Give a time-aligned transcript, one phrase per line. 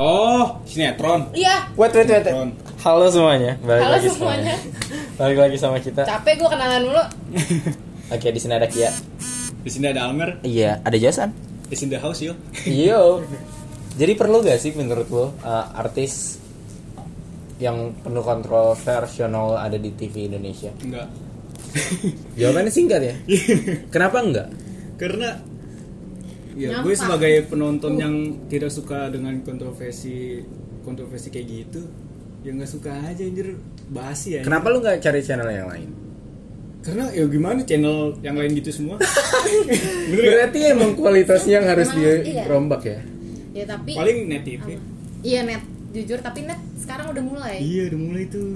[0.00, 1.28] Oh, sinetron.
[1.36, 2.24] Iya, Wait, wait, wait.
[2.24, 2.56] Sinetron.
[2.80, 3.52] Halo semuanya.
[3.60, 4.56] Balik Halo lagi semuanya.
[5.20, 6.08] Balik lagi sama kita.
[6.08, 7.04] capek gue kenalan dulu.
[8.16, 8.88] Oke, di sini ada Kia.
[9.60, 10.40] Di sini ada Almer.
[10.40, 11.28] Iya, ada Jason.
[11.68, 12.32] Di sini the house yo.
[12.64, 13.20] Yo.
[14.00, 16.40] Jadi perlu gak sih menurut lo uh, artis
[17.60, 20.72] yang penuh kontroversial ada di TV Indonesia?
[20.80, 21.12] Enggak.
[22.40, 23.14] Jawabannya singkat ya.
[23.92, 24.48] Kenapa enggak?
[24.96, 25.36] Karena
[26.58, 28.14] ya gue sebagai penonton yang
[28.50, 30.42] tidak suka dengan kontroversi
[30.82, 31.80] kontroversi kayak gitu,
[32.42, 33.54] ya nggak suka aja anjir
[33.88, 34.42] basi ya.
[34.42, 35.90] Kenapa lu nggak cari channel yang lain?
[36.82, 38.96] Karena ya gimana channel yang lain gitu semua.
[40.14, 42.42] Berarti emang kualitasnya yang harus Emang iya.
[42.48, 43.00] dirombak ya.
[43.54, 44.78] Ya tapi Paling net TV.
[45.22, 47.56] Iya net, jujur tapi net sekarang udah mulai.
[47.60, 48.48] Iya, udah mulai tuh.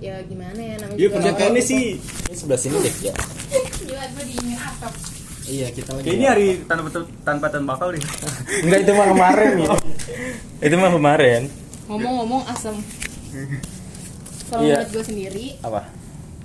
[0.00, 3.14] Ya gimana ya namanya Iya, orang- sih Ini sebelah sini deh ya.
[3.84, 5.19] Gila gue dingin asap.
[5.50, 6.04] Iya, kita lagi.
[6.06, 6.88] kayak ini hari tanpa
[7.20, 7.98] tanpa tembakau deh.
[8.64, 9.70] Enggak itu mah kemarin ya.
[10.66, 11.42] itu mah kemarin.
[11.90, 12.76] Ngomong-ngomong asam.
[14.46, 14.78] Kalau Iya.
[14.78, 15.86] menurut gue sendiri, Apa?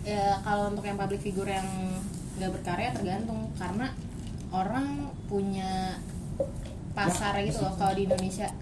[0.01, 1.65] ya kalau untuk yang public figure yang
[2.35, 3.89] nggak berkarya tergantung karena
[4.51, 5.97] orang punya
[6.93, 8.53] pasar gitu loh kalau di Indonesia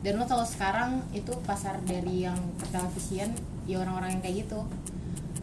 [0.00, 3.36] dan lo tahu sekarang itu pasar dari yang pertelevisian
[3.68, 4.64] ya orang-orang yang kayak gitu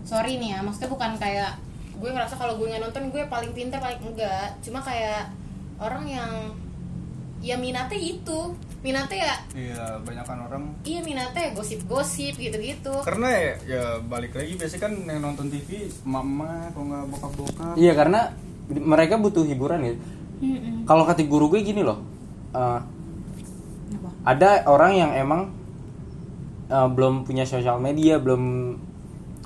[0.03, 1.61] sorry nih ya maksudnya bukan kayak
[1.97, 5.29] gue ngerasa kalau gue nggak nonton gue paling pintar paling enggak cuma kayak
[5.77, 6.31] orang yang
[7.37, 8.39] ya minatnya itu
[8.81, 14.81] minatnya ya Iya, banyakan orang iya minatnya gosip-gosip gitu-gitu karena ya, ya balik lagi biasanya
[14.81, 18.33] kan yang nonton TV mama kalau nggak bokap-bokap Iya karena
[18.67, 19.95] mereka butuh hiburan ya.
[20.83, 22.03] Kalau kata guru gue gini loh,
[22.51, 22.79] eh,
[23.95, 24.09] Apa?
[24.27, 25.41] ada orang yang emang
[26.67, 28.75] eh, belum punya sosial media, belum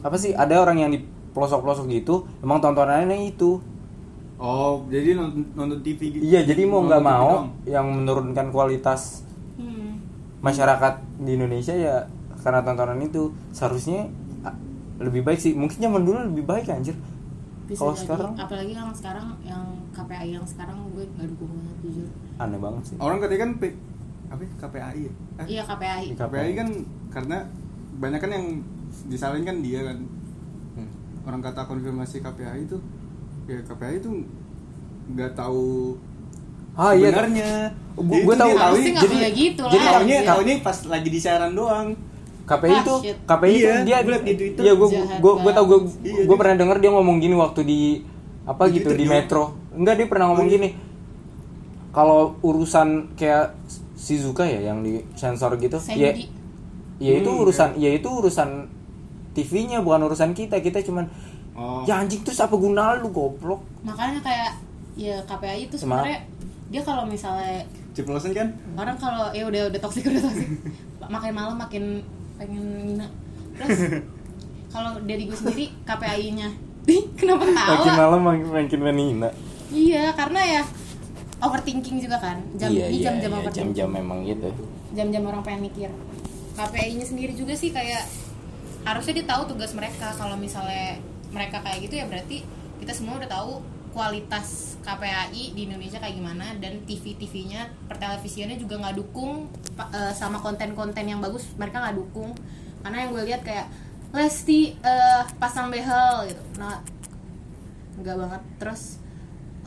[0.02, 0.34] apa sih?
[0.34, 3.60] Ada orang yang di pelosok-pelosok gitu, emang tontonannya itu.
[4.42, 7.48] oh jadi nonton, nonton TV gitu Iya, jadi mau nggak mau doang.
[7.64, 9.22] yang menurunkan kualitas
[9.56, 10.02] Hmm.
[10.42, 12.10] masyarakat di Indonesia ya
[12.42, 14.10] karena tontonan itu seharusnya
[14.98, 15.54] lebih baik sih.
[15.54, 16.98] Mungkin zaman dulu lebih baik anjir.
[17.72, 19.64] Kalau sekarang apalagi yang sekarang yang
[19.94, 22.96] KPI yang sekarang gue gak dukung banget jujur aneh banget sih.
[22.98, 23.78] orang katanya kan P-
[24.28, 24.50] apa ya?
[24.60, 25.12] KPAI ya?
[25.40, 26.70] Eh, iya KPI Di KPAI kan
[27.14, 27.38] karena
[27.96, 28.46] banyak kan yang
[29.08, 29.98] disalahin kan dia kan.
[31.22, 32.78] Orang kata konfirmasi KPAI itu
[33.46, 34.10] ya KPAI itu
[35.08, 35.98] nggak tahu
[36.72, 37.12] Ah iya.
[37.12, 37.52] sebenarnya
[37.92, 38.52] Gua- Dia gua itu tahu.
[38.56, 41.88] tahu jadi gitu jadi lah, tahunya tahunya pas lagi di siaran doang
[42.42, 43.18] KPI Ah, itu shit.
[43.22, 44.62] KPI itu Iya, dia gua liat di Twitter.
[44.62, 44.88] Iya, gue
[45.22, 45.80] gue gue tau gue.
[46.02, 47.80] Iya, gue pernah denger dia ngomong gini waktu di
[48.44, 49.44] apa Di gitu Twitter di dia metro.
[49.72, 50.56] Enggak dia pernah ngomong Oh, iya.
[50.58, 50.70] gini.
[51.92, 53.56] Kalau urusan kayak
[53.94, 56.26] Shizuka ya yang di sensor gitu, ya Sandy
[56.98, 58.50] ya itu Hmm, urusan ya itu urusan
[59.32, 60.60] TV-nya bukan urusan kita.
[60.60, 61.08] Kita cuman
[61.56, 61.84] oh.
[61.88, 63.64] Ya anjing terus apa guna lu goblok.
[63.82, 64.52] makanya kayak
[64.94, 66.22] ya KPI itu sebenarnya
[66.72, 68.48] dia kalau misalnya ceplosan kan?
[68.78, 70.50] Orang kalau ya udah udah toksik udah toksik
[71.12, 71.84] makin malam makin
[72.40, 73.08] pengen ngina.
[73.60, 73.80] Terus
[74.74, 76.50] kalau dari gue sendiri KPI-nya
[77.20, 77.76] kenapa ketawa?
[77.78, 79.30] Makin malam makin makin menina.
[79.72, 80.62] iya karena ya
[81.44, 82.40] overthinking juga kan.
[82.56, 83.76] Jam iya ini iya jam-jam iya, overthinking.
[83.76, 84.48] jam-jam memang gitu.
[84.96, 85.90] jam-jam orang pengen mikir.
[86.56, 88.04] KPI-nya sendiri juga sih kayak
[88.86, 90.14] harusnya dia tahu tugas mereka.
[90.16, 90.98] Kalau misalnya
[91.32, 92.44] mereka kayak gitu ya berarti
[92.82, 93.62] kita semua udah tahu
[93.92, 96.56] kualitas KPAI di Indonesia kayak gimana.
[96.58, 102.34] Dan TV-TV-nya pertelevisiannya juga nggak dukung eh, sama konten-konten yang bagus mereka nggak dukung.
[102.82, 103.68] Karena yang gue lihat kayak
[104.12, 106.44] Lesti eh, pasang behel gitu.
[106.60, 106.82] Nah
[108.02, 108.42] nggak banget.
[108.58, 109.02] Terus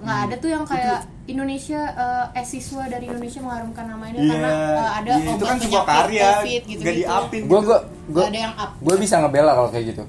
[0.04, 4.90] nggak ada tuh yang kayak Indonesia eh, eh siswa dari Indonesia mengharumkan namanya karena eh,
[5.00, 7.68] ada itu obat kan sebuah karya COVID gitu nggak diapin Gue gitu.
[7.68, 7.78] gue
[8.12, 10.04] gue ada yang up gue bisa ngebela kalau kayak gitu.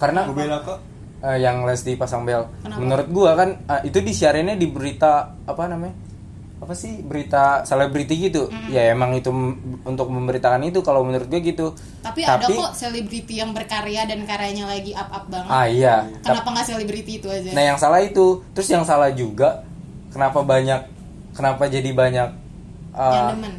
[0.00, 0.78] Karena Gua bela kok
[1.24, 2.48] eh, yang Lesti pasang bel.
[2.64, 2.80] Kenapa?
[2.80, 5.94] Menurut gua kan eh, itu disiarinnya di berita apa namanya?
[6.60, 8.52] Apa sih berita selebriti gitu?
[8.68, 9.32] Ya emang itu
[9.82, 11.72] untuk memberitakan itu kalau menurut gua gitu.
[12.04, 16.04] tapi, ada kok selebriti yang berkarya dan karyanya lagi up up banget Ah iya.
[16.20, 18.44] kenapa nggak selebriti itu aja Nah yang salah itu.
[18.52, 19.64] Terus yang salah juga
[20.12, 20.80] kenapa banyak
[21.32, 22.28] kenapa jadi banyak
[22.92, 23.54] eh, yang demen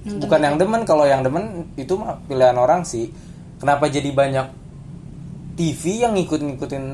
[0.00, 3.12] Nonton bukan yang demen kalau yang demen itu mah pilihan orang sih.
[3.60, 4.46] Kenapa jadi banyak
[5.60, 6.84] TV yang ngikut-ngikutin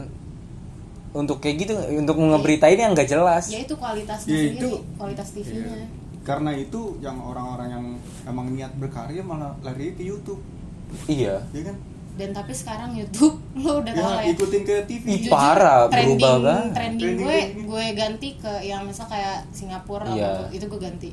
[1.16, 3.48] untuk kayak gitu untuk ngeberitain yang nggak jelas.
[3.48, 5.86] ya itu kualitasnya Ya, sendiri itu- kualitas TV-nya Iya.
[6.22, 7.84] karena itu yang orang-orang yang
[8.24, 10.44] emang niat berkarya malah lari ke YouTube
[11.06, 11.40] Iya.
[11.50, 11.76] ya kan
[12.14, 15.84] dan tapi sekarang YouTube lo udah ya lah ya ikutin ke TV Ih, Jujur, parah,
[15.86, 16.70] trending, berubah banget.
[16.72, 20.28] trending Trending gue gue ganti ke yang misal kayak Singapura Iya.
[20.34, 21.10] atau itu gue ganti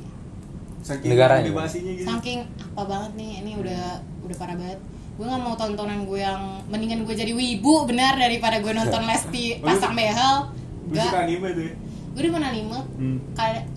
[0.80, 1.48] saking Negaranya.
[1.48, 2.38] gitu saking
[2.70, 3.82] apa banget nih ini udah
[4.20, 4.80] udah parah banget
[5.14, 9.62] gue nggak mau tontonan gue yang mendingan gue jadi wibu benar daripada gue nonton Lesti
[9.62, 10.50] pasang behel.
[10.90, 11.74] Lu suka Gak, anime tuh ya?
[12.14, 12.78] Gue demen anime.
[12.98, 13.18] Hmm.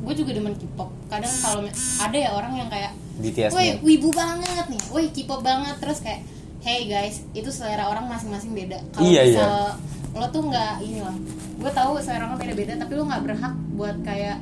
[0.01, 0.89] gue juga demen K-pop.
[1.09, 1.61] Kadang kalau
[2.01, 2.91] ada ya orang yang kayak
[3.21, 4.81] BTS woi wibu banget nih.
[4.89, 5.77] Woi K-pop banget.
[5.77, 6.21] Terus kayak
[6.65, 8.81] hey guys itu selera orang masing-masing beda.
[8.93, 9.77] Kalau Iya, misal
[10.17, 11.13] lo tuh nggak ini loh
[11.57, 14.41] gue tahu selera orang beda-beda tapi lo nggak berhak buat kayak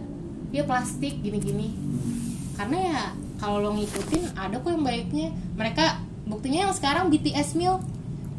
[0.55, 1.75] dia plastik gini-gini.
[2.55, 3.01] Karena ya
[3.35, 5.27] kalau lo ngikutin ada kok yang baiknya.
[5.59, 7.77] Mereka buktinya yang sekarang BTS Mil.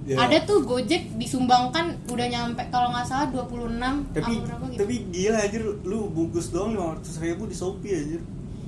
[0.07, 0.23] Ya.
[0.23, 3.75] ada tuh Gojek disumbangkan udah nyampe kalau nggak salah 26
[4.15, 4.79] tapi apa berapa gitu.
[4.79, 5.63] tapi gila anjir.
[5.83, 8.21] Lu bungkus doang 500 ribu di Shopee anjir.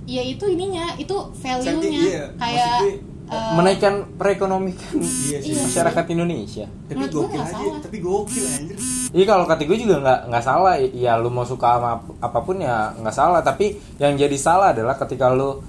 [0.02, 2.94] Ya itu ininya itu value Saking, nya iya, kayak maksudnya,
[3.28, 5.54] eh, menaikkan perekonomikan Iya sih.
[5.54, 6.66] masyarakat Indonesia.
[6.66, 7.78] tapi Menurut gokil nggak aja salah.
[7.78, 8.76] tapi gokil anjir.
[9.08, 10.74] Iya kalau kata gue juga nggak nggak salah.
[10.90, 13.40] Ya lu mau suka sama ap- apa pun ya nggak salah.
[13.40, 13.66] Tapi
[13.96, 15.62] yang jadi salah adalah ketika lu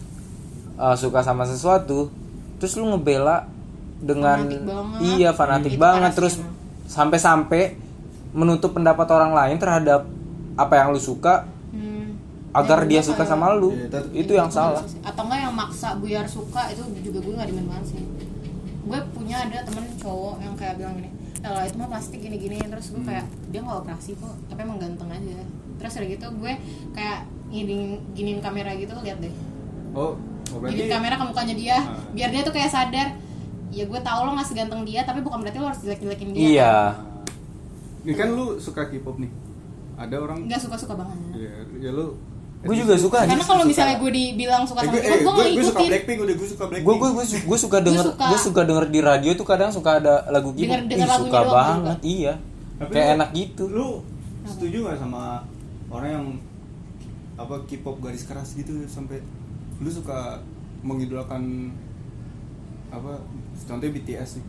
[0.75, 2.09] uh, suka sama sesuatu
[2.59, 3.47] terus lu ngebela
[3.99, 4.99] dengan Fanatik banget.
[5.09, 6.11] iya fanatik Itu banget.
[6.15, 6.35] terus
[6.85, 7.75] sampai-sampai
[8.31, 10.05] menutup pendapat orang lain terhadap
[10.53, 12.15] apa yang lu suka hmm,
[12.51, 13.73] agar ya, dia suka sama lu.
[13.73, 14.83] Iya, tet- itu yang salah.
[14.83, 14.99] sih.
[15.01, 18.01] atau enggak yang maksa biar suka itu juga gue nggak demen banget sih.
[18.85, 21.09] Gue punya ada temen cowok yang kayak bilang gini
[21.39, 22.59] lah itu mah plastik gini-gini.
[22.59, 25.39] Terus gue kayak dia nggak operasi kok tapi emang ganteng aja.
[25.79, 26.53] Terus udah gitu gue
[26.91, 27.19] kayak
[27.49, 29.33] giniin giniin kamera gitu lihat deh
[29.99, 31.99] oh oh berarti giniin kamera ke mukanya dia Ah.
[32.09, 33.07] biar dia tuh kayak sadar.
[33.69, 36.41] Ya gue tahu lo nggak seganteng dia tapi bukan berarti lo harus jelek-jelekin dia.
[36.41, 36.75] Iya.
[37.99, 39.29] Ini kan lu suka K-pop nih.
[39.93, 41.17] Ada orang nggak suka-suka banget.
[41.35, 42.15] Ya, ya lu.
[42.59, 43.71] Gue juga suka karena kalau suka.
[43.71, 46.87] misalnya gue dibilang suka eh, sama eh, gue gue, suka Blackpink udah gue suka Blackpink.
[46.89, 47.11] Gue gue
[47.45, 48.25] gue suka denger suka.
[48.25, 50.63] gue suka denger di radio tuh kadang suka ada lagu K-pop.
[50.65, 52.09] Denger- denger suka banget juga.
[52.09, 52.33] iya.
[52.75, 53.63] Tapi kayak lu- enak gitu.
[53.69, 53.87] lu
[54.43, 55.45] setuju gak sama
[55.87, 56.25] orang yang
[57.37, 59.23] apa K-pop garis keras gitu sampai
[59.79, 60.39] lu suka
[60.81, 61.71] mengidolakan
[62.89, 63.21] apa
[63.61, 64.45] contohnya BTS nih.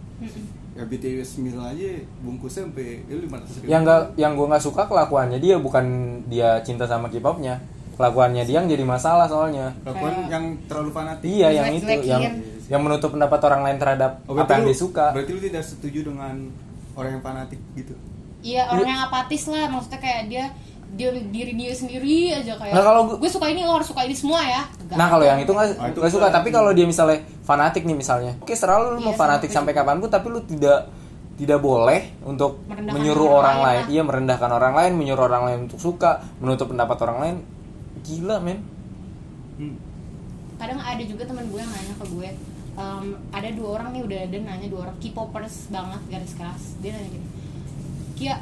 [0.70, 1.90] Ya BTS mil aja
[2.20, 3.26] bungkusnya sampai ya, 500
[3.58, 5.84] ribu yang nggak yang gue nggak suka kelakuannya dia bukan
[6.26, 7.58] dia cinta sama K-popnya.
[7.94, 9.76] Kelakuannya dia yang jadi masalah soalnya.
[9.82, 11.26] Kelakuan Kayak- yang terlalu fanatik.
[11.26, 12.22] Iya yang itu yang
[12.70, 15.64] yang menutup pendapat orang lain terhadap Oh, apa yang lu- dia suka berarti lu tidak
[15.66, 16.34] setuju dengan
[16.94, 17.92] orang yang fanatik gitu?
[18.40, 20.44] Iya orang yang apatis lah maksudnya kayak dia
[20.90, 24.02] dia diri dia sendiri aja kayak Nah, kalau gua- gue suka ini lo harus suka
[24.02, 24.62] ini semua ya.
[24.66, 26.28] Nggak nah kalau yang itu nggak Ah, itu suka.
[26.28, 29.72] tapi kalau dia misalnya fanatik nih misalnya oke selalu lu Iya, mau fanatik gue sampai
[29.72, 29.82] juga.
[29.82, 30.78] kapan pun tapi lu tidak
[31.34, 35.42] tidak boleh untuk Merendahkan menyuruh orang orang, lain lain, iya merendahkan orang lain menyuruh orang
[35.42, 37.36] lain untuk suka menutup pendapat orang lain.
[38.00, 38.58] Gila men.
[39.56, 39.76] Hmm.
[40.56, 42.28] kadang ada juga teman gue yang nanya ke gue
[42.72, 46.62] em, ada dua orang nih udah ada nanya dua orang K-popers banget garis keras.
[46.78, 47.26] Dia nanya gini
[48.14, 48.36] Kia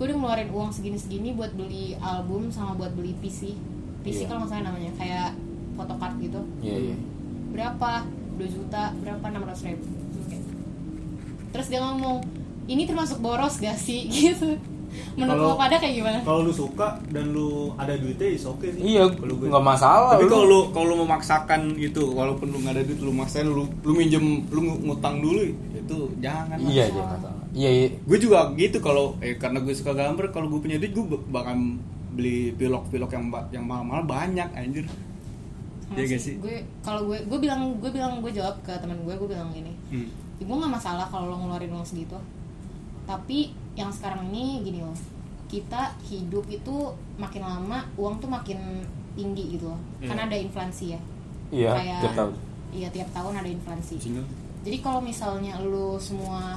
[0.00, 3.52] gue udah ngeluarin uang segini-segini buat beli album sama buat beli PC
[4.00, 4.26] PC Iya.
[4.26, 5.36] kalau nggak salah namanya kayak
[5.76, 6.40] photocard gitu.
[6.58, 6.96] Iya iya.
[7.50, 8.08] Berapa?
[8.34, 9.20] 2 juta berapa?
[9.22, 9.84] 600 ribu.
[10.18, 10.36] Oke.
[11.50, 12.24] terus dia ngomong
[12.66, 14.08] ini termasuk boros gak sih?
[14.10, 14.56] Gitu.
[15.14, 16.18] Menurut lo pada kayak gimana?
[16.20, 18.80] kalau lu suka dan lu ada duitnya is oke sih.
[18.80, 22.72] Iya Kalau gue- nggak masalah tapi kalau lu kalau lu memaksakan itu walaupun lu nggak
[22.72, 24.18] ada duit lu maksain lu lu minjem
[24.48, 29.34] lu ngutang dulu itu jangan iya iya masalah iya iya gue juga gitu kalau eh
[29.34, 31.54] karena gue suka gambar kalau gue punya duit gue bakal
[32.10, 34.86] beli pilok-pilok yang yang mahal-mahal banyak anjir
[35.90, 36.38] Iya gak sih?
[36.38, 39.74] gue kalau gue gue bilang gue bilang gue jawab ke teman gue gue bilang gini
[39.90, 40.06] hmm.
[40.38, 42.14] gue nggak masalah kalau lo ngeluarin uang segitu
[43.04, 44.94] tapi yang sekarang ini gini loh
[45.50, 50.06] kita hidup itu makin lama uang tuh makin tinggi gitu loh Iya.
[50.06, 51.00] karena ada inflasi ya
[51.50, 52.32] iya Kayak- tiap tahun
[52.70, 54.26] iya tiap tahun ada inflasi Single.
[54.62, 56.54] jadi kalau misalnya lu semua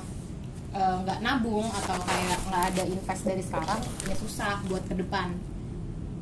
[0.73, 5.33] eh, nggak nabung atau kayak nggak ada invest dari sekarang ya susah buat ke depan.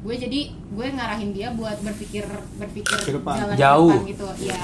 [0.02, 2.26] Gue jadi gue ngarahin dia buat berpikir
[2.58, 3.36] berpikir Ke depan.
[3.38, 3.92] jalan Jauh.
[3.96, 4.62] depan gitu ya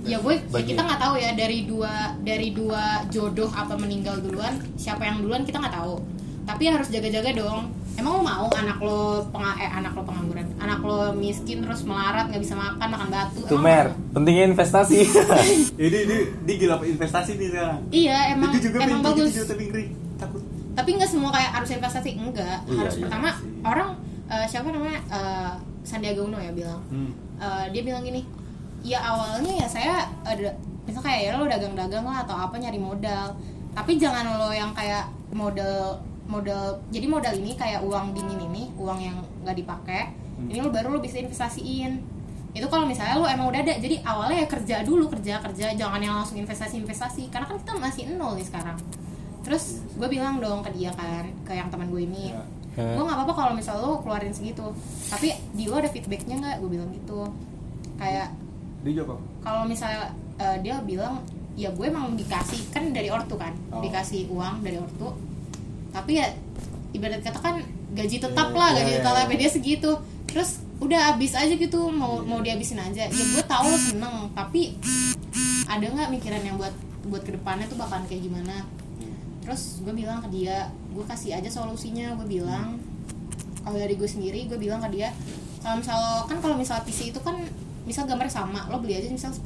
[0.00, 4.16] ya gue ya Bagi- kita nggak tahu ya dari dua dari dua jodoh apa meninggal
[4.18, 6.00] duluan siapa yang duluan kita nggak tahu.
[6.42, 10.46] Tapi harus jaga-jaga dong emang lo mau anak lo penga eh, anak lo pengangguran?
[10.56, 13.40] Anak lo miskin terus melarat nggak bisa makan makan batu.
[13.42, 13.86] Tuh emang mer.
[13.88, 14.12] mau?
[14.12, 14.98] pentingnya investasi.
[15.72, 17.78] Jadi dia, dia gila investasi nih sekarang.
[17.90, 19.30] iya emang Dia juga emang bagus.
[19.30, 20.42] juga, tapi ngeri takut.
[20.70, 22.10] tapi nggak semua kayak harus investasi.
[22.14, 23.48] Enggak Iya, harus iya pertama sih.
[23.62, 23.88] orang
[24.26, 25.00] eh, siapa namanya?
[25.08, 26.80] Eh, Sandiaga Uno ya bilang.
[26.88, 27.10] Hmm.
[27.36, 28.22] Eh, dia bilang gini
[28.80, 33.36] ya awalnya ya saya ada misal kayak ya lo dagang-dagang lah atau apa nyari modal.
[33.70, 38.98] Tapi jangan lo yang kayak modal modal jadi modal ini kayak uang dingin ini uang
[38.98, 40.48] yang nggak dipakai Hmm.
[40.48, 42.00] ini lo baru lo bisa investasiin
[42.50, 46.00] itu kalau misalnya lo emang udah ada jadi awalnya ya kerja dulu kerja kerja jangan
[46.00, 48.80] yang langsung investasi investasi karena kan kita masih nol nih sekarang
[49.40, 52.40] terus gue bilang dong ke dia kan ke yang teman gue ini Ya.
[52.78, 52.94] Ya.
[52.94, 54.64] gue nggak apa-apa kalau misal lo keluarin segitu
[55.06, 57.28] tapi di lo ada feedbacknya nggak gue bilang gitu
[57.96, 58.32] kayak
[58.80, 59.24] Dia jawab apa?
[59.42, 61.20] kalau misalnya eh, dia bilang
[61.52, 63.78] ya gue emang dikasih kan dari ortu kan Oh.
[63.78, 65.12] dikasih uang dari ortu
[65.90, 66.26] tapi ya
[66.94, 67.56] ibarat kata kan
[67.94, 69.38] gaji tetap Iya, lah iya, gaji iya, tetap iya.
[69.38, 69.90] dia segitu.
[70.30, 73.06] Terus udah habis aja gitu mau mau dihabisin aja.
[73.10, 74.78] Ya gue tahu lo seneng tapi
[75.66, 76.74] ada nggak mikiran yang buat
[77.10, 78.66] buat ke depannya tuh bakalan kayak gimana?
[79.42, 82.78] Terus gue bilang ke dia gue kasih aja solusinya gue bilang.
[83.60, 85.12] Kalau dari gue sendiri gue bilang ke dia
[85.60, 87.36] kalau misal kan kalau misal PC itu kan
[87.84, 89.44] misal gambarnya sama lo beli aja misal 10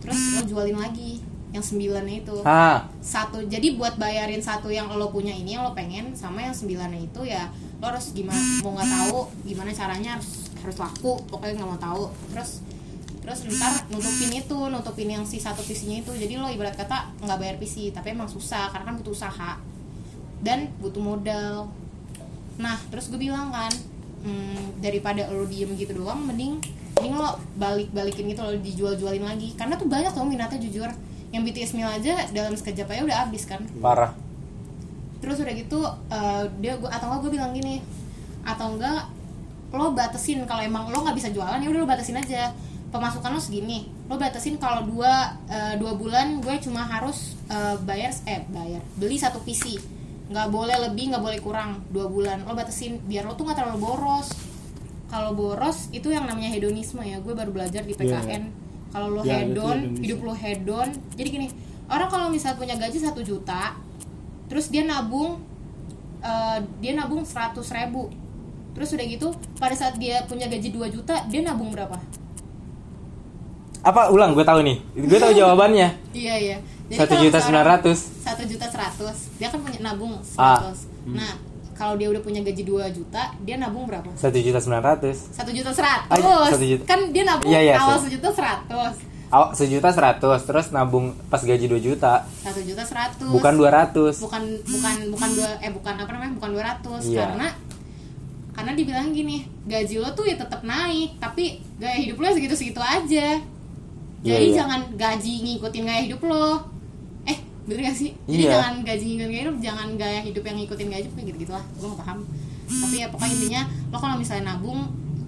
[0.00, 1.20] terus lo jualin lagi
[1.52, 2.36] yang sembilannya itu.
[2.44, 2.84] Ah.
[3.00, 7.08] Satu jadi buat bayarin satu yang lo punya ini yang lo pengen sama yang sembilannya
[7.08, 11.70] itu ya lo harus gimana mau nggak tahu gimana caranya harus harus laku pokoknya nggak
[11.70, 12.04] mau tahu.
[12.36, 12.50] Terus
[13.24, 16.12] terus ntar nutupin itu nutupin yang si satu PC-nya itu.
[16.12, 19.52] Jadi lo ibarat kata nggak bayar PC tapi emang susah karena kan butuh usaha.
[20.44, 21.72] Dan butuh modal.
[22.60, 23.72] Nah terus gue bilang kan
[24.20, 26.60] hmm, daripada lo diem gitu doang mending
[26.98, 29.56] mending lo balik balikin gitu lo dijual jualin lagi.
[29.56, 30.92] Karena tuh banyak tuh minatnya jujur
[31.28, 33.60] yang BTS meal aja dalam sekejap aja udah habis kan.
[33.80, 34.16] Parah.
[35.20, 37.84] Terus udah gitu eh, dia gua atau enggak gue bilang gini
[38.46, 39.12] atau enggak
[39.68, 42.52] lo batasin kalau emang lo nggak bisa jualan ya udah lo batasin aja.
[42.88, 43.92] Pemasukan lo segini.
[44.08, 49.20] Lo batasin kalau dua eh, dua bulan gue cuma harus eh, bayar eh bayar beli
[49.20, 49.76] satu PC
[50.28, 52.48] nggak boleh lebih nggak boleh kurang dua bulan.
[52.48, 54.32] Lo batasin biar lo tuh nggak terlalu boros.
[55.08, 57.20] Kalau boros itu yang namanya hedonisme ya.
[57.20, 61.46] Gue baru belajar di PKN kalau lo Ya, hedon hidup lo hedon jadi gini
[61.86, 63.76] orang kalau misal punya gaji satu juta
[64.46, 65.40] terus dia nabung
[66.20, 68.08] eh, dia nabung 100 ribu
[68.72, 71.98] terus udah gitu pada saat dia punya gaji 2 juta dia nabung berapa?
[73.80, 74.10] Apa?
[74.10, 74.76] Ulang gue tahu nih.
[75.06, 75.88] Gue tahu jawabannya.
[76.18, 76.56] Iya iya.
[76.88, 77.98] Satu juta sembilan ratus.
[78.24, 80.72] satu juta seratus dia kan punya nabung 100 Ah.
[81.06, 81.32] nah
[81.78, 84.10] kalau dia udah punya gaji 2 juta dia nabung berapa?
[84.18, 85.30] Satu juta sembilan ratus.
[85.30, 86.10] Satu juta seratus.
[86.10, 86.82] Ah, juta.
[86.82, 88.94] kan dia nabung Iya, iya, awal sejuta seratus.
[89.30, 92.26] Awal sejuta seratus terus nabung pas gaji 2 juta.
[92.42, 93.30] Satu juta seratus.
[93.30, 96.32] Bukan 200 bukan bukan bukan dua eh bukan apa namanya?
[96.42, 97.18] Bukan 200 Iya.
[97.22, 97.48] karena
[98.58, 102.82] karena dibilang gini gaji lo tuh ya tetap naik tapi gaya hidup lo segitu segitu
[102.82, 103.38] aja.
[104.18, 104.56] Iya, jadi iya.
[104.58, 106.77] jangan gaji ngikutin gaya hidup lo
[107.68, 108.10] bener gak sih?
[108.24, 108.52] Jadi Iya.
[108.56, 111.64] jangan gaji ngikutin gaya hidup jangan gaya hidup yang ngikutin gaya hidup kayak gitu gitulah
[111.70, 112.18] gue gak paham.
[112.68, 114.80] Tapi ya pokoknya intinya lo kalau misalnya nabung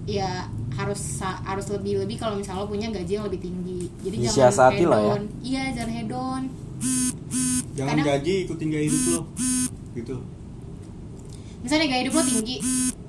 [0.03, 0.29] ya
[0.71, 3.81] harus harus lebih lebih kalau misalnya lo punya gaji yang lebih tinggi.
[4.01, 5.05] Jadi jangan Disiasati lah ya.
[5.07, 6.43] hedon iya jangan hedon.
[7.71, 9.21] Jangan Kadang- gaji ikutin gaya hidup lo.
[9.93, 10.15] Gitu.
[11.61, 12.55] Misalnya gaya hidup lo tinggi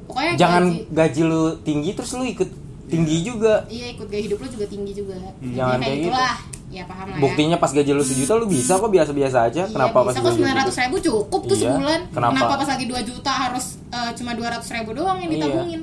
[0.02, 2.50] pokoknya jangan gaji, gaji lu tinggi terus lu ikut
[2.86, 3.64] tinggi juga.
[3.66, 5.16] Iya ikut gaya hidup lo juga tinggi juga.
[5.16, 5.54] Hmm.
[5.54, 6.08] Jangan kayak kayak gitu.
[6.08, 6.34] gitulah
[6.72, 9.62] ya paham lah buktinya pas gaji lu sejuta lu bisa kok biasa-biasa aja.
[9.62, 12.00] Ya kenapa iya, pas bisa kok sembilan ratus ribu cukup tuh Iya, sebulan.
[12.10, 12.54] kenapa?
[12.56, 15.36] pas lagi 2 juta harus eh, cuma dua ratus ribu doang yang Iya.
[15.38, 15.80] ditabungin?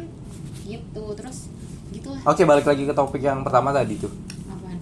[0.66, 1.38] Gitu terus
[1.90, 2.22] gitulah.
[2.24, 4.10] Oke balik lagi ke topik yang pertama tadi tuh.
[4.46, 4.78] Apaan?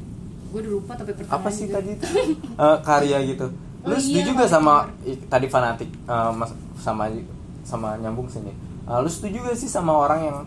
[0.49, 1.75] Gue udah lupa tapi pertama apa sih juga.
[1.77, 2.09] tadi tuh?
[2.63, 3.47] Eh, karya gitu.
[3.83, 4.73] Lu Oh iya, setuju gak fanatik sama
[5.03, 5.89] i- tadi fanatik
[6.33, 7.03] mas sama
[7.61, 8.55] sama nyambung sini.
[8.85, 10.37] Eh, lu setuju gak sih sama orang yang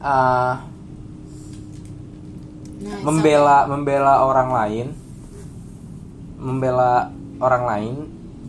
[0.00, 0.54] eh,
[2.84, 4.86] Nah, membela membela orang lain
[6.36, 7.08] membela
[7.40, 7.94] orang lain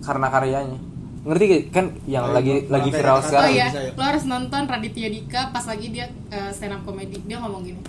[0.04, 0.80] karena karyanya
[1.26, 3.18] ngerti kan yang Oh, lagi iya, lagi viral.
[3.18, 3.92] Oh sekarang iya, bisa ya?
[3.98, 7.18] lo harus nonton Raditya Dika pas lagi dia eh, stand up comedy.
[7.26, 7.82] Dia ngomong gini.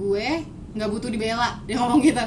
[0.00, 0.40] Gue
[0.72, 1.58] nggak butuh dibela.
[1.68, 2.24] Dia ngomong gitu.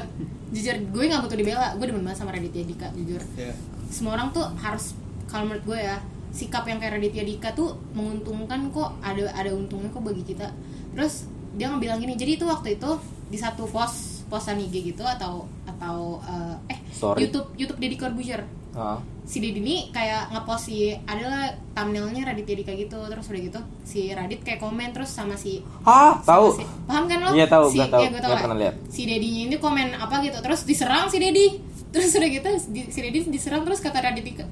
[0.54, 1.74] Jujur, gue nggak butuh dibela.
[1.74, 3.18] Gue demen banget sama Raditya Dika, jujur.
[3.34, 3.50] ya
[3.90, 4.94] Semua orang tuh harus
[5.26, 5.98] kalau menurut gue ya,
[6.30, 10.46] sikap yang kayak Raditya Dika tuh menguntungkan kok, ada ada untungnya kok bagi kita.
[10.94, 12.90] Terus dia bilang gini, jadi itu waktu itu
[13.26, 17.24] di satu post postan IG gitu atau atau eh, eh Story.
[17.24, 18.42] YouTube YouTube Deddy Corbuzier
[18.72, 18.96] Ah.
[19.22, 24.08] si Deddy ini kayak ngepost si adalah thumbnailnya Raditya Dika gitu terus udah gitu si
[24.08, 27.76] Radit kayak komen terus sama si ah tahu si- paham kan lo Iya, tahu, si,
[27.76, 28.00] gua tahu.
[28.00, 28.74] ya, gua tahu pernah lihat.
[28.88, 32.48] si Dedinya ini komen apa gitu terus diserang si Dedi terus udah gitu
[32.88, 34.48] si Dedi diserang terus kata Radit Dika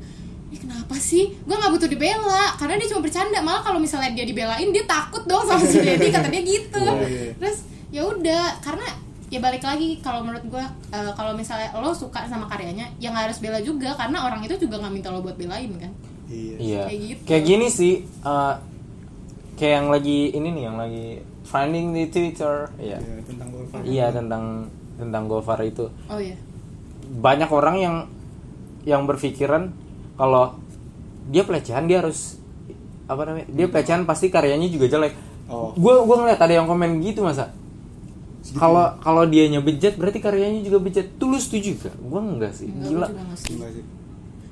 [0.90, 4.26] "Ih, kenapa sih gue nggak butuh dibela karena dia cuma bercanda malah kalau misalnya dia
[4.26, 7.30] dibelain dia takut dong sama si Dedi kata dia gitu Iya, iya.
[7.38, 7.58] terus
[7.90, 8.86] ya udah karena
[9.26, 13.30] ya balik lagi kalau menurut gue eh, kalau misalnya lo suka sama karyanya ya nggak
[13.30, 15.92] harus bela juga karena orang itu juga nggak minta lo buat belain kan
[16.26, 16.80] iya Iya.
[16.84, 17.20] Kayak gitu.
[17.24, 18.54] Kayak gini sih eh,
[19.54, 21.06] kayak yang lagi ini nih yang lagi
[21.46, 22.66] trending di Twitter.
[22.78, 22.98] Iya.
[22.98, 24.44] Iya, tentang golfer Iya tentang
[24.94, 25.86] tentang Gofar itu.
[25.86, 26.34] oh iya
[27.10, 27.96] Banyak orang yang
[28.82, 29.70] yang berpikiran
[30.14, 30.58] kalau
[31.28, 32.40] dia pelecehan dia harus
[33.10, 33.46] apa namanya?
[33.50, 35.12] Dia pelecehan pasti karyanya juga jelek.
[35.50, 35.74] Oh.
[35.74, 37.50] Gue gua ngeliat ada yang komen gitu masa.
[38.56, 41.20] Kalau kalau dianya bejat berarti karyanya juga bejat.
[41.20, 41.94] Tuh lu setuju gak?
[42.00, 42.70] Gue enggak sih.
[42.70, 43.06] Enggak, Gila.
[43.12, 43.38] Enggak
[43.76, 43.84] sih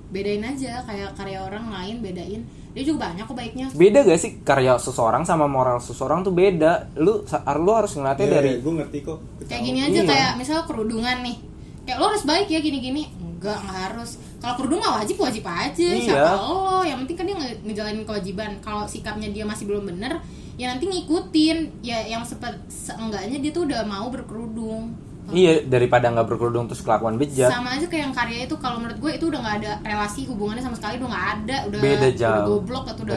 [0.08, 2.40] bedain aja kayak karya orang lain bedain
[2.72, 6.94] dia juga banyak kok baiknya Beda gak sih karya seseorang sama moral seseorang tuh beda.
[6.96, 10.08] Lu lu harus ngeliatnya Iya, dari gue ngerti kok kayak gini aja Iya.
[10.08, 11.36] kayak misalnya kerudungan nih
[11.84, 15.82] kayak lo harus baik ya gini-gini enggak nggak harus kalau kerudung mah wajib wajib aja
[15.88, 15.98] Iya.
[16.00, 16.80] siapa lo?
[16.80, 18.50] Yang penting kan dia nge- ngejalanin kewajiban.
[18.58, 20.22] Kalau sikapnya dia masih belum bener
[20.54, 21.82] ya nanti ngikutin.
[21.82, 24.94] Ya yang sepet seenggaknya dia tuh udah mau berkerudung.
[25.28, 27.50] Iya daripada nggak berkerudung terus kelakuan bejat.
[27.50, 30.62] sama aja kayak yang karya itu kalau menurut gue itu udah nggak ada relasi hubungannya
[30.62, 31.56] sama sekali udah nggak ada.
[31.68, 32.44] Udah Beda udah jauh.
[32.48, 33.16] goblok atau udah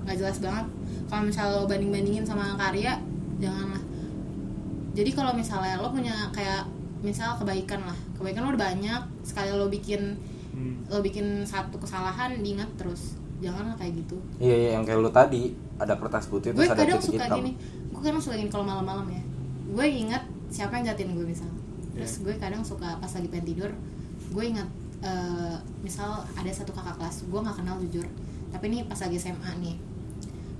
[0.00, 0.66] nggak jelas banget.
[1.04, 2.94] Kalau misalnya lo banding bandingin sama karya
[3.36, 3.82] janganlah.
[4.90, 6.62] Jadi kalau misalnya lo punya kayak
[7.00, 7.98] misal kebaikan lah.
[8.14, 10.16] Kebaikan lo udah banyak sekali lo bikin
[10.60, 10.84] Hmm.
[10.92, 13.16] lo bikin satu kesalahan diingat terus.
[13.40, 14.20] Janganlah kayak gitu.
[14.36, 17.24] Iya, iya yang kayak lu tadi ada kertas putih gue terus ada kadang titik suka
[17.24, 17.38] hitam.
[17.40, 17.52] gini
[17.88, 19.22] gue kadang suka gini kalau malam-malam ya.
[19.72, 21.48] Gue ingat siapa yang jatin gue misal.
[21.96, 23.70] Terus gue kadang suka pas lagi pengen tidur
[24.30, 24.68] gue ingat
[25.02, 28.06] eh, misal ada satu kakak kelas gue nggak kenal jujur.
[28.52, 29.76] Tapi ini pas lagi SMA nih.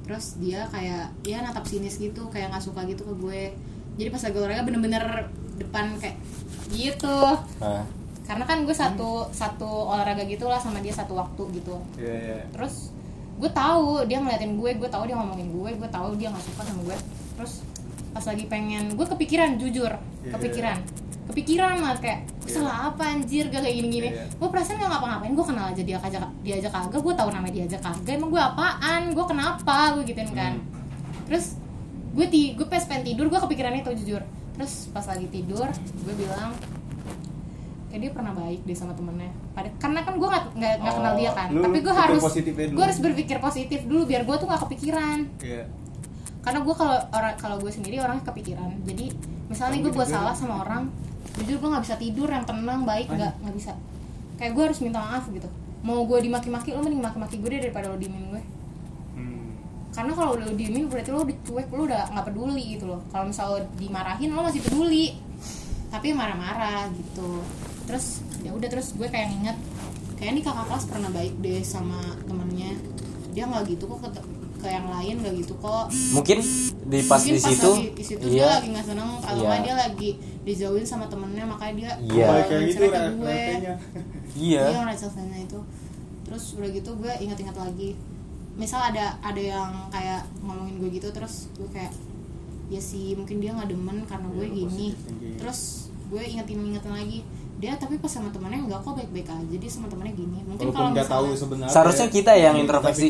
[0.08, 3.42] Terus dia kayak dia natap sinis gitu kayak nggak suka gitu ke gue.
[4.00, 5.04] Jadi pas lagi olahraga bener-bener
[5.60, 6.16] depan kayak
[6.72, 7.18] gitu
[8.30, 11.82] karena kan gue satu satu olahraga gitulah sama dia satu waktu gitu.
[11.98, 12.38] Iya, iya.
[12.54, 12.94] terus
[13.42, 16.62] gue tahu dia ngeliatin gue gue tahu dia ngomongin gue gue tahu dia nggak suka
[16.62, 16.96] sama gue.
[17.34, 17.66] Terus
[18.14, 19.90] pas lagi pengen gue kepikiran jujur
[20.22, 20.30] Iya.
[20.38, 20.78] kepikiran.
[21.30, 23.46] kepikiran banget kayak "Gue salah apa anjir?
[23.46, 24.26] Gak kayak gini gini Iya.
[24.34, 27.54] gue perasaan gak ngapa-ngapain gue kenal aja dia aja dia aja kagak gue tahu namanya
[27.54, 28.14] dia aja kagak.
[28.14, 29.10] Emang gue apaan?
[29.10, 29.94] Gue kenapa?
[29.94, 30.54] Gue gituin kan.
[30.54, 31.26] Hmm.
[31.26, 31.54] terus
[32.14, 34.22] gue ti gue pas pengen tidur gue kepikiran itu jujur.
[34.54, 35.66] Terus pas lagi tidur
[36.02, 36.50] gue bilang
[37.90, 39.34] kayak dia pernah baik deh sama temennya.
[39.50, 41.48] Pada- karena kan gue nggak nggak nggak kenal Oh, dia kan.
[41.50, 42.22] lu tapi gue harus
[42.70, 45.18] gue harus berpikir positif dulu biar gue tuh nggak kepikiran.
[45.40, 45.64] Iya.
[46.40, 48.70] karena gue kalau orang kalau gue sendiri orangnya kepikiran.
[48.80, 49.12] Jadi
[49.46, 50.16] misalnya gue buat juga.
[50.16, 50.88] salah sama orang
[51.36, 53.76] jujur gue nggak bisa tidur yang tenang baik nggak nggak bisa.
[54.38, 55.44] Kayak gue harus minta maaf gitu.
[55.82, 58.42] Mau gue dimaki-maki lo mending maki-maki gue deh daripada lo diemin gue.
[59.10, 59.52] Hmm.
[59.90, 63.00] karena kalau udah diemin berarti lo udah cuek lo udah nggak peduli gitu loh.
[63.10, 65.06] Kalau misalnya lo dimarahin lo masih peduli.
[65.90, 67.42] Tapi marah-marah gitu
[67.90, 68.06] terus
[68.40, 69.58] ya udah terus gue kayak nginget
[70.14, 72.76] kayak ini kakak kelas pernah baik deh sama temennya.
[73.32, 74.08] Dia nggak gitu kok ke,
[74.60, 75.86] ke yang lain nggak gitu kok.
[75.90, 76.38] Mungkin
[76.86, 79.58] di pas Mungkin di situ, lagi di situ dia iya, lagi nggak seneng kalau Iya.
[79.64, 80.10] dia lagi
[80.44, 82.26] dijauhin sama temennya makanya dia Iya.
[82.46, 83.40] Kayak gitu ke gue
[84.36, 85.60] iya, Iya orang selesainya itu.
[86.28, 87.90] Terus udah gitu gue ingat-ingat lagi.
[88.54, 91.90] Misal ada ada yang kayak ngomongin gue gitu terus gue kayak
[92.68, 94.88] ya sih mungkin dia nggak demen karena gue Iya, gini.
[95.40, 97.18] terus gue ingetin-ingetin lagi
[97.58, 100.76] dia tapi pas sama temennya nggak kok baik-baik aja dia sama temennya gini mungkin Walaupun
[100.78, 101.72] kalau nggak tahu sebenarnya.
[101.72, 103.06] seharusnya kita yang introspeksi.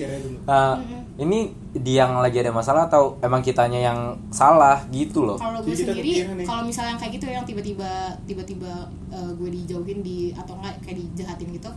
[0.49, 0.77] Uh,
[1.21, 5.37] ini dia yang lagi ada masalah atau emang kitanya yang salah gitu loh?
[5.37, 6.13] kalau gue Jadi sendiri
[6.49, 7.91] kalau misalnya yang kayak gitu yang tiba-tiba
[8.25, 8.73] tiba-tiba
[9.13, 11.71] eh, gue dijauhin di atau enggak kayak dijahatin gitu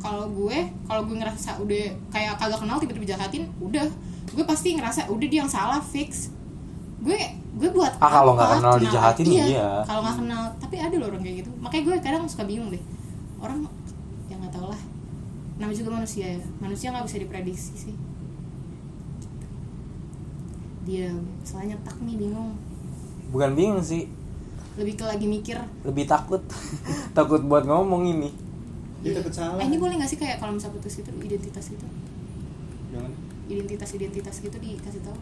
[0.00, 3.86] kalau gue kalau gue ngerasa udah kayak kagak kenal tiba-tiba jahatin udah
[4.30, 6.30] gue pasti ngerasa udah dia yang salah fix
[7.00, 7.16] gue
[7.56, 9.82] gue buat Ah, kalau nggak kenal dijahatin, iya.
[9.82, 11.50] kalau nggak kenal tapi ada loh orang kayak gitu.
[11.58, 12.82] Makanya gue kadang suka bingung deh.
[13.36, 13.64] Orang
[14.28, 14.80] yang nggak tau lah.
[15.56, 16.40] Namanya juga manusia ya.
[16.58, 17.94] Manusia nggak bisa diprediksi sih.
[20.84, 22.56] Dia soalnya tak nih bingung.
[23.30, 24.10] Bukan bingung sih,
[24.74, 25.56] lebih ke lagi mikir.
[25.84, 26.42] Lebih takut,
[27.16, 28.30] takut buat ngomong ini.
[29.00, 29.56] Dia takut salah.
[29.56, 31.86] eh ini boleh nggak sih kayak kalau misalnya putus itu identitas itu
[32.92, 33.08] Jangan.
[33.48, 35.16] identitas identitas gitu dikasih tahu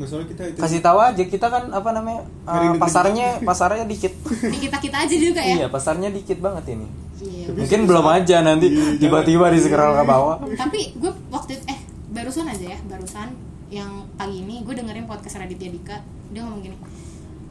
[0.00, 0.58] Nggak soalnya kita itu.
[0.58, 4.16] Kasih tahu aja kita kan apa namanya uh, pasarnya pasarnya dikit.
[4.52, 6.88] di kita kita aja juga ya Iya pasarnya dikit banget ini.
[7.20, 7.52] Iya.
[7.52, 9.54] Mungkin belum aja nanti Iya, tiba-tiba jangan.
[9.54, 10.36] di scroll ke bawah.
[10.56, 11.78] tapi gue waktu itu, eh
[12.10, 13.28] barusan aja ya barusan
[13.68, 16.76] yang pagi ini gue dengerin podcast Raditya Dika dia ngomong gini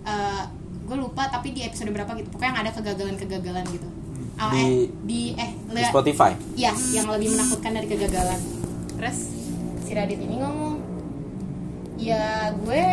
[0.03, 0.43] eh
[0.83, 3.88] gue lupa tapi di episode berapa gitu pokoknya yang ada kegagalan-kegagalan gitu
[4.35, 6.31] Ah, eh, Di- di eh Di Spotify.
[6.55, 8.39] Iya, yang lebih menakutkan dari kegagalan.
[8.95, 9.17] Terus
[9.81, 10.68] si Radit ini ngomong,
[11.99, 12.83] ya gue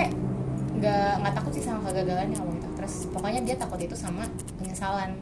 [0.77, 2.69] nggak nggak takut sih sama kegagalan yang ngomong itu.
[2.77, 4.27] Terus pokoknya dia takut itu sama
[4.59, 5.15] penyesalan.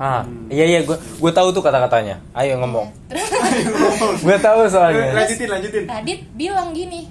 [0.00, 2.20] Ah, iya iya gue gue tahu tuh kata-katanya.
[2.36, 2.88] Ayo ngomong.
[3.08, 3.28] Terus
[4.24, 5.12] gue tahu soalnya.
[5.12, 5.84] Lanjutin, lanjutin.
[5.88, 7.04] Radit bilang gini,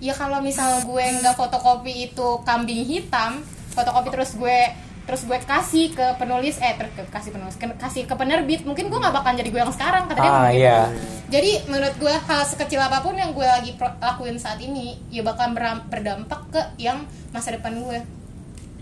[0.00, 3.40] ya kalau misal gue nggak fotokopi itu kambing hitam,
[3.72, 4.58] fotokopi terus gue
[5.06, 8.86] terus gue kasih ke penulis eh ter- ke- kasih penulis ke- kasih ke penerbit mungkin
[8.86, 10.58] gue nggak bakal jadi gue yang sekarang kata dia Ah gitu.
[10.58, 10.78] iya.
[11.28, 15.22] Jadi menurut gue hal sekecil apa pun yang gue lagi pro- lakuin saat ini ya
[15.22, 17.98] bakal beram- berdampak ke yang masa depan gue.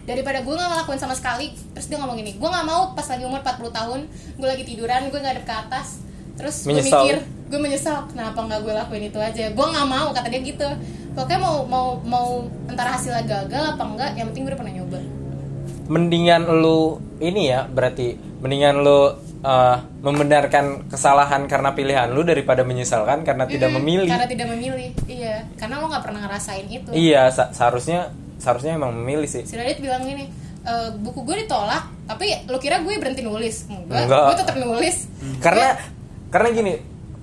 [0.05, 3.25] Daripada gue nggak ngelakuin sama sekali, terus dia ngomong gini, gue nggak mau pas lagi
[3.25, 4.01] umur 40 tahun,
[4.35, 8.73] gue lagi tiduran, gue ngadep ke atas, terus gue mikir, gue menyesal kenapa nggak gue
[8.75, 9.49] lakuin itu aja.
[9.51, 10.69] Gue nggak mau kata dia gitu.
[11.11, 12.29] Pokoknya mau mau mau
[12.67, 15.01] antara hasilnya gagal apa enggak, yang penting gue udah pernah nyoba.
[15.85, 19.13] Mendingan lu ini ya berarti mendingan lu
[19.45, 24.09] uh, membenarkan kesalahan karena pilihan lu daripada menyesalkan karena tidak Mm, memilih.
[24.09, 25.45] Karena tidak memilih, iya.
[25.57, 26.89] Karena lo nggak pernah ngerasain itu.
[26.93, 29.41] Iya, seharusnya seharusnya emang memilih sih.
[29.47, 30.29] si Radit bilang gini
[30.65, 34.25] eh, buku gue ditolak tapi lu kira gue berhenti nulis enggak, Enggak.
[34.29, 34.97] gue tetap nulis
[35.41, 35.69] karena
[36.29, 36.73] karena gini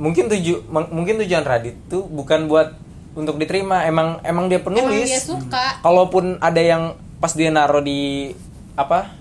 [0.02, 2.74] mungkin tuju mungkin tujuan Radit tuh bukan buat
[3.14, 6.84] untuk diterima emang emang dia emang penulis dia suka kalaupun ada yang
[7.22, 8.34] pas dia naro di
[8.88, 9.14] apa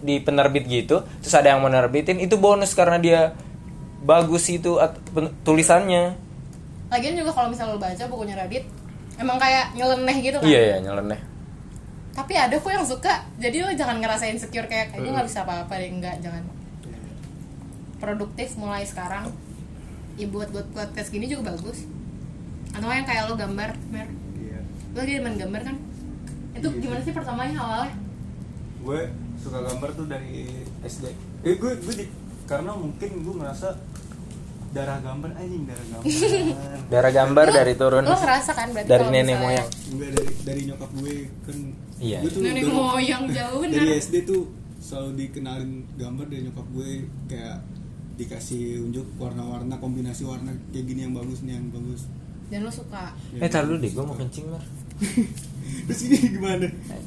[0.00, 3.20] di penerbit gitu terus ada yang menerbitin itu bonus karena dia
[4.00, 4.80] bagus itu
[5.44, 6.16] tulisannya.
[6.88, 8.64] Lagian juga kalau misalnya lu baca bukunya Radit
[9.20, 10.48] emang kayak nyeleneh gitu kan?
[10.48, 11.20] Iya ya nyeleneh.
[12.16, 15.44] Tapi ada kok yang suka jadi lo jangan ngerasa insecure kayak kayak gue nggak bisa
[15.44, 16.42] apa-apa deh enggak jangan.
[18.00, 19.28] Produktif mulai sekarang.
[20.16, 21.84] Ya buat buat podcast gini juga bagus.
[22.72, 24.08] Atau yang kayak lo gambar mer.
[24.40, 24.60] Iya.
[24.96, 25.76] Lo lagi demen gambar kan?
[26.56, 26.80] Itu Iya.
[26.80, 27.92] gimana sih pertamanya awalnya
[28.80, 29.00] gue
[29.36, 30.48] suka gambar tuh dari
[30.80, 31.04] SD
[31.40, 32.06] eh gue gue di,
[32.44, 33.68] karena mungkin gue ngerasa
[34.70, 36.06] darah gambar anjing darah gambar.
[36.92, 38.02] Darah gambar Lo- dari turun.
[38.02, 39.68] lo ngerasa kan berarti dari nenek misalnya- moyang.
[39.90, 41.56] Enggak dari dari nyokap gue kan
[42.00, 42.18] Iya.
[42.18, 44.42] gue tuh nenek moyang jauh dari SD tuh
[44.78, 46.90] selalu dikenalin gambar dari nyokap gue
[47.26, 47.58] kayak
[48.14, 52.06] dikasih unjuk warna-warna kombinasi warna kayak gini yang bagus nih yang bagus.
[52.46, 53.10] Dan lo suka.
[53.34, 54.62] Eh tar dulu deh gue mau kencing mer
[55.88, 56.66] terus ini gimana?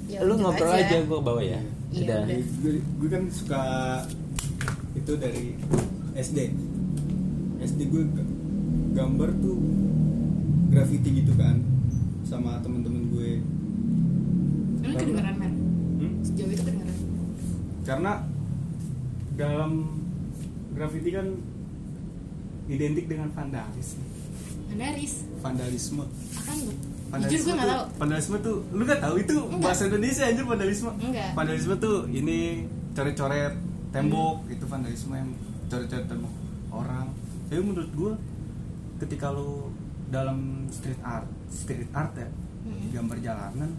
[0.10, 0.86] Ya, lu ngobrol aja.
[0.86, 1.60] aja gue bawa ya.
[1.94, 2.26] Iya,
[2.62, 3.64] gue, gue kan suka
[4.94, 5.54] itu dari
[6.14, 6.40] SD
[7.64, 8.04] SD gue
[8.94, 9.58] gambar tuh
[10.68, 11.64] graffiti gitu kan
[12.28, 13.32] sama temen-temen gue.
[14.84, 15.52] Ini kedengeran mer?
[16.02, 16.14] Hmm?
[16.28, 16.98] sejauh itu kedengeran?
[17.88, 18.12] Karena
[19.40, 19.72] dalam
[20.76, 21.28] graffiti kan
[22.68, 23.96] identik dengan vandalis.
[24.68, 26.06] Mandaris vandalisme
[26.40, 26.74] akan lo
[27.16, 29.62] jujur gue tahu vandalisme tuh lu gak tahu itu Enggak.
[29.62, 31.30] bahasa Indonesia aja vandalisme Enggak.
[31.34, 32.38] vandalisme tuh ini
[32.92, 33.54] coret-coret
[33.90, 34.50] tembok Hmm.
[34.50, 35.30] itu vandalisme yang
[35.68, 36.34] coret-coret tembok
[36.70, 37.08] orang
[37.48, 38.14] jadi menurut gua
[38.98, 39.70] ketika lu
[40.08, 42.30] dalam street art street art ya
[42.64, 42.90] Hmm.
[42.92, 43.70] gambar jalanan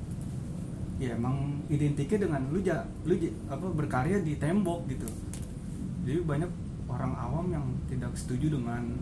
[0.95, 5.09] ya emang identiknya dengan lu ja, lu ja- apa berkarya di tembok gitu
[6.03, 6.51] jadi banyak
[6.87, 8.95] orang awam yang tidak setuju dengan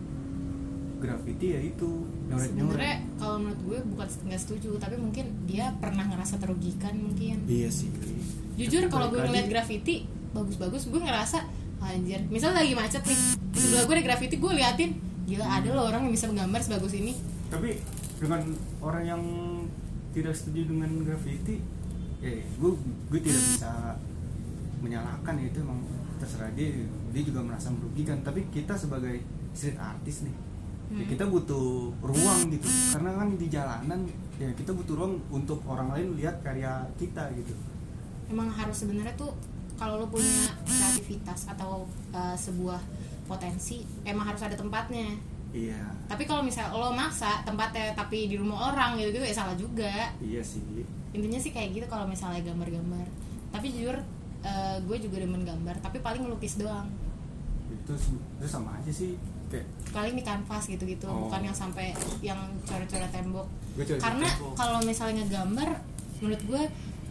[1.03, 2.07] graffiti ya itu.
[2.07, 7.43] Sebenarnya nyoret-nyoret kalau menurut gue bukan nggak setuju tapi mungkin dia pernah ngerasa terugikan mungkin.
[7.43, 7.91] Iya sih
[8.53, 11.41] jujur kalau gue ngeliat graffiti bagus-bagus gue ngerasa
[11.83, 13.19] anjir misalnya lagi macet nih
[13.51, 14.91] sebelah gue ada graffiti gue liatin
[15.27, 17.15] gila ada loh orang yang bisa menggambar sebagus ini.
[17.47, 17.79] Tapi
[18.19, 18.41] dengan
[18.83, 19.21] orang yang
[20.13, 21.59] tidak setuju dengan graffiti
[22.23, 22.71] eh gue
[23.11, 23.71] gue tidak bisa
[24.83, 25.79] menyalahkan ya, itu emang
[26.19, 26.75] terserah dia.
[27.15, 28.19] Dia juga merasa merugikan.
[28.19, 29.23] Tapi kita sebagai
[29.55, 30.35] street artist nih
[30.91, 31.09] ya Hmm.
[31.09, 32.67] kita butuh ruang gitu.
[32.91, 33.99] Karena kan di jalanan
[34.41, 37.55] ya kita butuh ruang untuk orang lain lihat karya kita gitu.
[38.29, 39.31] Emang harus sebenarnya tuh
[39.79, 42.77] kalau lo punya kreativitas atau uh, sebuah
[43.25, 45.17] potensi emang harus ada tempatnya.
[45.53, 45.81] Iya.
[46.09, 50.13] Tapi kalau misalnya lo maksa tempatnya tapi di rumah orang gitu gitu ya salah juga.
[50.21, 50.61] Iya sih.
[51.13, 53.05] Intinya sih kayak gitu kalau misalnya gambar-gambar.
[53.53, 53.97] Tapi jujur
[54.43, 56.89] uh, gue juga demen gambar tapi paling ngelukis doang.
[57.69, 59.17] Itu itu sama aja sih
[59.53, 61.29] kayak paling di kanvas gitu-gitu Oh.
[61.29, 63.45] bukan yang sampai yang coret-coret tembok.
[63.95, 65.69] Karena kalau misalnya ngegambar
[66.17, 66.63] menurut gue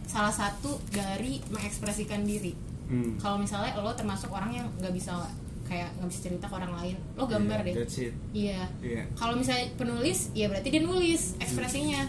[0.03, 2.51] salah satu dari mengekspresikan diri.
[2.83, 3.15] Hmm.
[3.15, 5.15] kalau misalnya lo termasuk orang yang nggak bisa
[5.63, 8.11] kayak nggak bisa cerita ke orang lain lo gambar Iya, deh.
[8.35, 8.61] iya.
[8.83, 9.01] Iya.
[9.13, 12.03] Kalau misalnya penulis ya berarti dia nulis ekspresinya.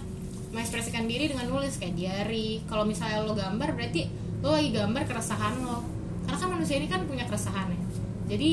[0.50, 2.62] Mengekspresikan diri dengan nulis kayak diary.
[2.66, 5.86] Kalau misalnya lo gambar berarti lo lagi gambar keresahan lo.
[6.26, 7.80] Karena kan manusia ini kan punya keresahan ya.
[8.28, 8.50] Jadi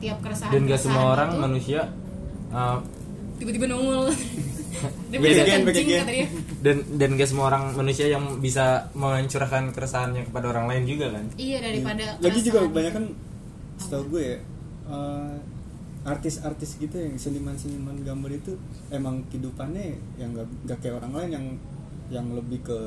[0.00, 1.80] tiap keresahan dan gak semua orang itu manusia
[2.50, 2.76] uh,
[3.36, 4.08] tiba-tiba nongol.
[5.10, 5.20] Again,
[5.66, 6.00] back kencing again.
[6.00, 6.28] kata dia
[6.60, 11.24] dan dan gak semua orang manusia yang bisa mencurahkan keresahannya kepada orang lain juga kan?
[11.34, 12.70] Iya daripada lagi juga keresahan.
[12.70, 13.04] kebanyakan
[13.76, 14.36] setahu gue ya
[14.86, 15.34] eh,
[16.00, 18.56] artis-artis gitu yang seniman-seniman gambar itu
[18.88, 19.84] emang kehidupannya
[20.16, 21.46] yang gak, gak kayak orang lain yang
[22.08, 22.78] yang lebih ke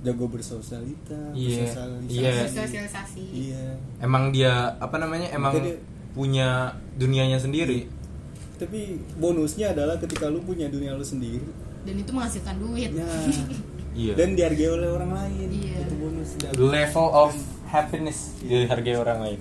[0.00, 2.08] jago bersosialita Iya, bersosialisasi.
[2.08, 2.32] Iya.
[2.40, 3.24] bersosialisasi.
[3.28, 3.64] Iya.
[4.00, 5.76] Emang dia apa namanya emang dia-
[6.10, 7.86] punya dunianya sendiri.
[8.56, 11.40] Tapi bonusnya adalah ketika lu punya dunia lu sendiri.
[11.80, 12.92] Dan itu menghasilkan duit.
[12.92, 13.08] Ya
[14.00, 14.12] iya.
[14.14, 15.48] Dan dihargai oleh orang lain.
[15.48, 15.76] Iya.
[15.80, 17.32] itu bonus Dan- level of
[17.66, 19.40] happiness dihargai orang lain.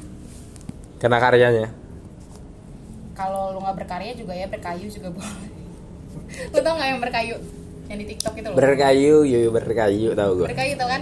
[0.98, 1.68] Karena karyanya.
[3.12, 5.52] Kalau lo nggak berkarya juga ya berkayu juga boleh.
[6.56, 7.36] Lo tau nggak yang berkayu?
[7.90, 8.56] Yang di tiktok itu loh.
[8.56, 11.02] Berkayu yo berkayu tahu gue berkayu tau kan?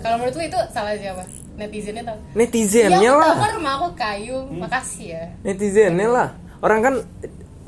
[0.00, 1.22] Kalau menurut lo itu salah siapa
[1.60, 2.18] netizennya tau.
[2.32, 3.28] Netizennya ya, aku lah.
[3.28, 4.38] tahu kan rumah aku kayu.
[4.48, 5.24] Makasih ya.
[5.44, 6.28] Netizennya lah.
[6.64, 6.94] Orang kan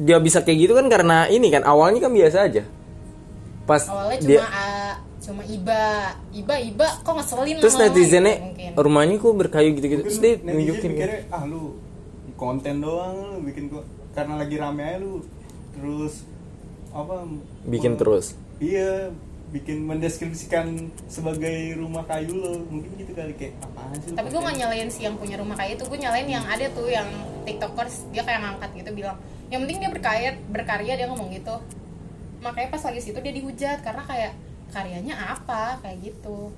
[0.00, 2.64] dia bisa kayak gitu kan karena ini kan awalnya kan biasa aja.
[3.68, 5.82] Pas awalnya cuma dia ah, cuma iba.
[6.32, 8.70] Iba iba kok ngeselin terus netizennya gitu mungkin.
[8.80, 10.02] rumahnya kok berkayu gitu-gitu.
[10.02, 11.76] Mungkin terus dia nunjukin mikirnya, ah lu
[12.40, 13.84] konten doang lu bikin gua
[14.16, 15.20] karena lagi rame aja lu.
[15.76, 16.24] Terus
[16.92, 17.24] apa
[17.68, 18.36] bikin terus.
[18.60, 19.12] Iya
[19.52, 24.56] bikin mendeskripsikan sebagai rumah kayu lo mungkin gitu kali kayak apaan sih tapi gue gak
[24.56, 27.04] nyalain si yang punya rumah kayak itu gue nyalain yang ada tuh yang
[27.44, 29.20] tiktokers dia kayak ngangkat gitu bilang
[29.52, 31.52] yang penting dia berkarya berkarya dia ngomong gitu.
[32.40, 34.32] Makanya pas lagi situ dia dihujat karena kayak
[34.72, 35.76] karyanya apa?
[35.84, 36.56] Kayak gitu.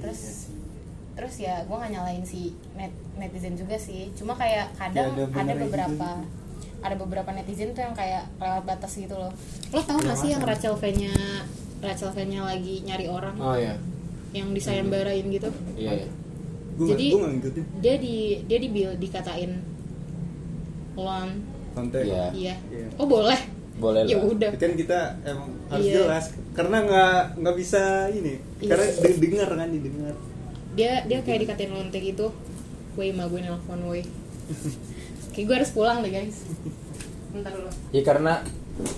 [0.00, 0.58] Terus Iya
[1.10, 2.88] terus ya gue gak nyalain si net,
[3.20, 4.08] netizen juga sih.
[4.16, 6.38] Cuma kayak kadang Ya, ada ada, benernya beberapa juga
[6.80, 9.28] ada beberapa netizen tuh yang kayak lewat batas gitu loh.
[9.68, 11.12] Lo tau gak sih yang Rachel V nya
[11.80, 13.74] Rachel V nya lagi nyari orang oh iya.
[14.30, 15.48] yang disayembarain gitu.
[15.74, 16.08] Iya, iya.
[16.76, 17.64] Gua Jadi- gua ngikutin.
[17.78, 18.14] dia di
[18.44, 19.52] dia di bil dikatain.
[20.94, 21.28] Lon
[21.70, 22.24] konten Iya.
[22.32, 22.54] iya.
[22.66, 22.86] Iya.
[22.94, 23.38] oh boleh.
[23.76, 24.28] Boleh ya lah.
[24.28, 24.50] udah.
[24.54, 25.94] Kan kita emang harus Iya.
[25.98, 26.24] jelas.
[26.52, 28.36] Karena nggak nggak bisa ini.
[28.58, 28.68] Iya.
[28.68, 30.14] karena de- dengar kan didengar.
[30.70, 32.28] Dia dia kayak dikatain lonte gitu.
[32.92, 34.02] Woi ma gue nelfon woi.
[35.30, 36.42] Kayak gue harus pulang deh guys.
[37.30, 38.42] Bentar dulu ya karena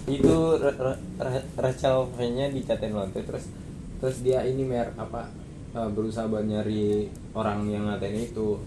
[0.06, 3.48] itu Ra- Ra- Ra- Rachel V-nya dikatain lonte terus
[3.98, 5.30] terus dia ini mer apa
[5.72, 8.58] uh, berusaha buat nyari orang yang ngatain itu.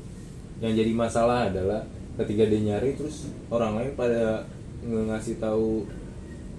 [0.63, 1.83] Yang jadi masalah adalah
[2.15, 4.47] ketika dia nyari terus orang lain pada
[4.81, 5.83] ngasih tahu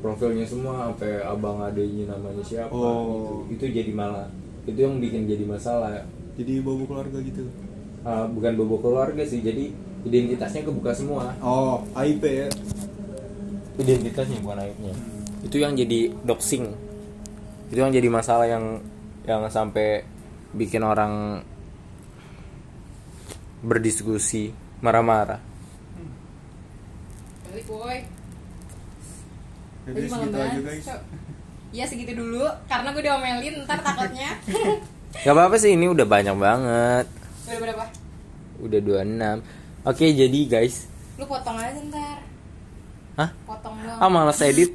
[0.04, 3.48] profilnya semua sampai abang adanya namanya siapa Oh.
[3.48, 3.64] gitu.
[3.70, 4.28] itu jadi malah
[4.68, 6.04] itu yang bikin jadi masalah.
[6.36, 7.48] Jadi bobo keluarga gitu?
[8.04, 9.72] Uh, bukan bobo keluarga sih jadi
[10.04, 11.32] identitasnya kebuka semua.
[11.40, 12.46] Oh IP ya
[13.76, 14.94] identitasnya bukan aibnya.
[15.44, 16.64] Itu yang jadi doxing.
[17.68, 18.80] Itu yang jadi masalah yang
[19.26, 20.06] yang sampai
[20.54, 21.42] bikin orang
[23.60, 25.40] berdiskusi marah-marah.
[27.50, 27.98] Balik woi
[29.86, 30.66] jadi Lagi malam segitu aja banget.
[30.66, 30.82] guys.
[30.82, 30.94] So,
[31.70, 34.30] ya segitu dulu karena gue diomelin ntar takutnya.
[35.24, 37.06] Gak apa-apa sih ini udah banyak banget.
[37.46, 37.84] Udah berapa?
[38.58, 40.90] Udah 26 oke jadi guys.
[41.16, 42.18] Lu potong aja ntar.
[43.16, 43.30] Hah?
[43.48, 43.55] potong
[43.96, 44.74] ah malas edit.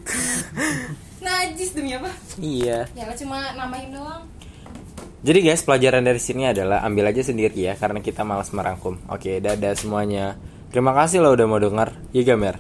[1.26, 2.10] Najis demi apa?
[2.40, 2.90] Iya.
[2.96, 4.26] Ya cuma namain doang.
[5.22, 8.98] Jadi guys pelajaran dari sini adalah ambil aja sendiri ya karena kita malas merangkum.
[9.12, 10.40] Oke dadah semuanya.
[10.74, 11.94] Terima kasih lo udah mau denger.
[12.16, 12.56] Iya gamer?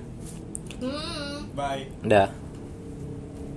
[0.78, 1.50] Hmm.
[1.58, 1.90] Bye.
[2.06, 2.51] Dah